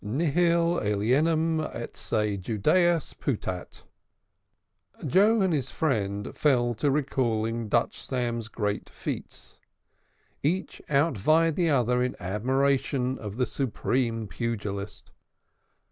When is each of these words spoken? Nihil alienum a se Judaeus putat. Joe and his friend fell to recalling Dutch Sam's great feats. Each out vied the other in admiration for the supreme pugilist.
Nihil 0.03 0.79
alienum 0.79 1.59
a 1.59 1.87
se 1.95 2.35
Judaeus 2.35 3.13
putat. 3.13 3.83
Joe 5.05 5.41
and 5.41 5.53
his 5.53 5.69
friend 5.69 6.35
fell 6.35 6.73
to 6.73 6.89
recalling 6.89 7.69
Dutch 7.69 8.01
Sam's 8.03 8.47
great 8.47 8.89
feats. 8.89 9.59
Each 10.41 10.81
out 10.89 11.19
vied 11.19 11.55
the 11.55 11.69
other 11.69 12.01
in 12.01 12.15
admiration 12.19 13.17
for 13.17 13.29
the 13.29 13.45
supreme 13.45 14.27
pugilist. 14.27 15.11